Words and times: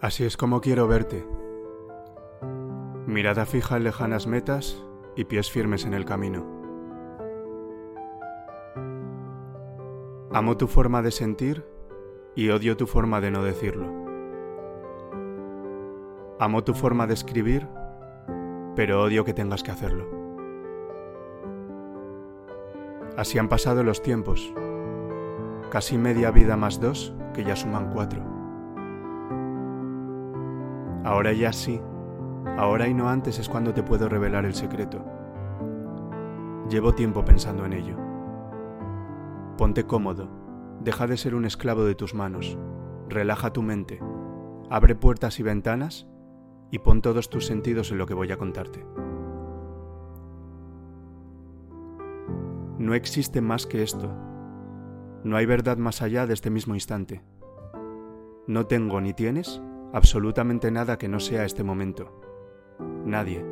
Así 0.00 0.24
es 0.24 0.36
como 0.36 0.60
quiero 0.60 0.86
verte. 0.86 1.26
Mirada 3.06 3.46
fija 3.46 3.76
en 3.76 3.84
lejanas 3.84 4.26
metas 4.26 4.84
y 5.16 5.24
pies 5.24 5.50
firmes 5.50 5.84
en 5.84 5.94
el 5.94 6.04
camino. 6.04 6.46
Amo 10.32 10.56
tu 10.56 10.66
forma 10.66 11.00
de 11.00 11.10
sentir 11.10 11.64
y 12.34 12.50
odio 12.50 12.76
tu 12.76 12.86
forma 12.86 13.20
de 13.20 13.30
no 13.30 13.44
decirlo. 13.44 13.86
Amo 16.40 16.64
tu 16.64 16.74
forma 16.74 17.06
de 17.06 17.14
escribir, 17.14 17.68
pero 18.74 19.02
odio 19.02 19.24
que 19.24 19.32
tengas 19.32 19.62
que 19.62 19.70
hacerlo. 19.70 20.08
Así 23.16 23.38
han 23.38 23.48
pasado 23.48 23.84
los 23.84 24.02
tiempos, 24.02 24.52
casi 25.70 25.96
media 25.96 26.32
vida 26.32 26.56
más 26.56 26.80
dos, 26.80 27.14
que 27.32 27.44
ya 27.44 27.54
suman 27.54 27.92
cuatro. 27.92 28.33
Ahora 31.04 31.34
ya 31.34 31.52
sí, 31.52 31.82
ahora 32.56 32.88
y 32.88 32.94
no 32.94 33.10
antes 33.10 33.38
es 33.38 33.50
cuando 33.50 33.74
te 33.74 33.82
puedo 33.82 34.08
revelar 34.08 34.46
el 34.46 34.54
secreto. 34.54 35.04
Llevo 36.70 36.94
tiempo 36.94 37.26
pensando 37.26 37.66
en 37.66 37.74
ello. 37.74 37.98
Ponte 39.58 39.84
cómodo, 39.84 40.30
deja 40.80 41.06
de 41.06 41.18
ser 41.18 41.34
un 41.34 41.44
esclavo 41.44 41.84
de 41.84 41.94
tus 41.94 42.14
manos, 42.14 42.58
relaja 43.10 43.52
tu 43.52 43.60
mente, 43.60 44.00
abre 44.70 44.94
puertas 44.94 45.38
y 45.40 45.42
ventanas 45.42 46.08
y 46.70 46.78
pon 46.78 47.02
todos 47.02 47.28
tus 47.28 47.44
sentidos 47.44 47.92
en 47.92 47.98
lo 47.98 48.06
que 48.06 48.14
voy 48.14 48.32
a 48.32 48.38
contarte. 48.38 48.86
No 52.78 52.94
existe 52.94 53.42
más 53.42 53.66
que 53.66 53.82
esto. 53.82 54.10
No 55.22 55.36
hay 55.36 55.44
verdad 55.44 55.76
más 55.76 56.00
allá 56.00 56.26
de 56.26 56.32
este 56.32 56.48
mismo 56.48 56.74
instante. 56.74 57.22
No 58.46 58.64
tengo 58.66 59.02
ni 59.02 59.12
tienes 59.12 59.62
absolutamente 59.94 60.72
nada 60.72 60.98
que 60.98 61.08
no 61.08 61.20
sea 61.20 61.44
este 61.44 61.62
momento. 61.62 62.10
Nadie. 63.04 63.46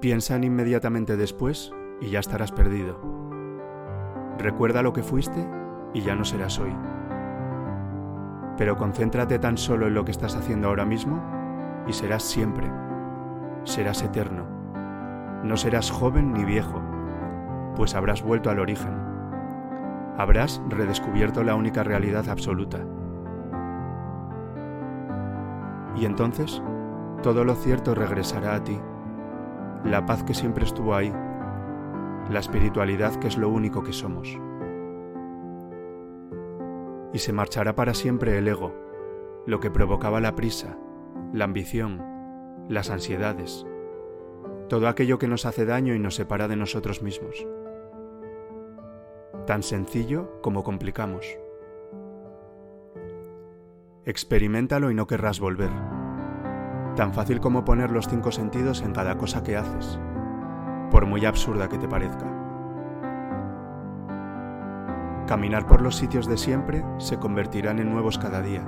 Piensa 0.00 0.36
en 0.36 0.44
inmediatamente 0.44 1.18
después 1.18 1.70
y 2.00 2.08
ya 2.08 2.20
estarás 2.20 2.50
perdido. 2.50 2.98
Recuerda 4.38 4.82
lo 4.82 4.94
que 4.94 5.02
fuiste 5.02 5.46
y 5.92 6.00
ya 6.00 6.14
no 6.14 6.24
serás 6.24 6.58
hoy. 6.58 6.74
Pero 8.56 8.78
concéntrate 8.78 9.38
tan 9.38 9.58
solo 9.58 9.86
en 9.86 9.94
lo 9.94 10.06
que 10.06 10.12
estás 10.12 10.34
haciendo 10.34 10.68
ahora 10.68 10.86
mismo 10.86 11.22
y 11.86 11.92
serás 11.92 12.22
siempre. 12.22 12.72
Serás 13.64 14.02
eterno. 14.02 14.46
No 15.44 15.58
serás 15.58 15.90
joven 15.90 16.32
ni 16.32 16.46
viejo, 16.46 16.80
pues 17.76 17.94
habrás 17.94 18.22
vuelto 18.22 18.48
al 18.48 18.60
origen. 18.60 18.96
Habrás 20.16 20.62
redescubierto 20.70 21.42
la 21.44 21.54
única 21.54 21.82
realidad 21.82 22.30
absoluta. 22.30 22.95
Y 25.96 26.04
entonces 26.04 26.62
todo 27.22 27.44
lo 27.44 27.54
cierto 27.54 27.94
regresará 27.94 28.54
a 28.54 28.64
ti, 28.64 28.78
la 29.84 30.04
paz 30.06 30.22
que 30.22 30.34
siempre 30.34 30.64
estuvo 30.64 30.94
ahí, 30.94 31.12
la 32.30 32.38
espiritualidad 32.38 33.16
que 33.16 33.28
es 33.28 33.38
lo 33.38 33.48
único 33.48 33.82
que 33.82 33.92
somos. 33.92 34.38
Y 37.12 37.18
se 37.18 37.32
marchará 37.32 37.74
para 37.74 37.94
siempre 37.94 38.36
el 38.36 38.46
ego, 38.46 38.74
lo 39.46 39.60
que 39.60 39.70
provocaba 39.70 40.20
la 40.20 40.34
prisa, 40.34 40.76
la 41.32 41.44
ambición, 41.44 42.02
las 42.68 42.90
ansiedades, 42.90 43.66
todo 44.68 44.88
aquello 44.88 45.18
que 45.18 45.28
nos 45.28 45.46
hace 45.46 45.64
daño 45.64 45.94
y 45.94 45.98
nos 45.98 46.16
separa 46.16 46.48
de 46.48 46.56
nosotros 46.56 47.02
mismos. 47.02 47.46
Tan 49.46 49.62
sencillo 49.62 50.40
como 50.42 50.64
complicamos. 50.64 51.24
Experimentalo 54.04 54.90
y 54.90 54.94
no 54.94 55.06
querrás 55.06 55.38
volver. 55.40 55.70
Tan 56.96 57.12
fácil 57.12 57.40
como 57.40 57.62
poner 57.62 57.90
los 57.90 58.08
cinco 58.08 58.32
sentidos 58.32 58.80
en 58.80 58.94
cada 58.94 59.18
cosa 59.18 59.42
que 59.42 59.54
haces, 59.54 60.00
por 60.90 61.04
muy 61.04 61.26
absurda 61.26 61.68
que 61.68 61.76
te 61.76 61.86
parezca. 61.86 62.24
Caminar 65.26 65.66
por 65.66 65.82
los 65.82 65.96
sitios 65.96 66.26
de 66.26 66.38
siempre 66.38 66.82
se 66.96 67.18
convertirán 67.18 67.80
en 67.80 67.92
nuevos 67.92 68.16
cada 68.16 68.40
día. 68.40 68.64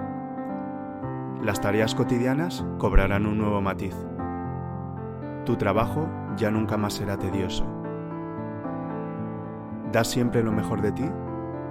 Las 1.43 1.63
tareas 1.63 1.95
cotidianas 1.95 2.67
cobrarán 2.77 3.25
un 3.25 3.39
nuevo 3.39 3.63
matiz. 3.63 3.95
Tu 5.47 5.57
trabajo 5.57 6.07
ya 6.37 6.51
nunca 6.51 6.77
más 6.77 6.93
será 6.93 7.17
tedioso. 7.17 7.65
Das 9.91 10.09
siempre 10.09 10.43
lo 10.43 10.53
mejor 10.53 10.83
de 10.83 10.93
ti 10.93 11.11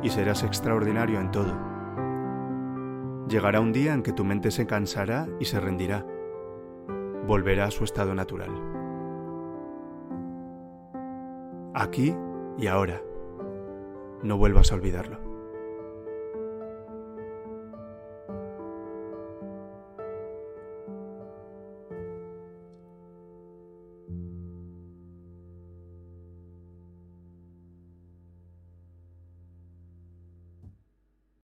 y 0.01 0.09
serás 0.09 0.41
extraordinario 0.41 1.19
en 1.19 1.29
todo. 1.29 1.53
Llegará 3.27 3.59
un 3.59 3.73
día 3.73 3.93
en 3.93 4.01
que 4.01 4.13
tu 4.13 4.25
mente 4.25 4.49
se 4.49 4.65
cansará 4.65 5.27
y 5.39 5.45
se 5.45 5.59
rendirá. 5.59 6.03
Volverá 7.27 7.65
a 7.65 7.71
su 7.71 7.83
estado 7.83 8.15
natural. 8.15 8.49
Aquí 11.73 12.15
y 12.57 12.67
ahora. 12.67 13.01
No 14.23 14.37
vuelvas 14.37 14.71
a 14.71 14.75
olvidarlo. 14.75 15.26